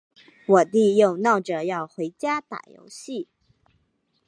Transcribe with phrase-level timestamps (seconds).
[0.47, 3.29] 我弟又闹着要回家打游戏。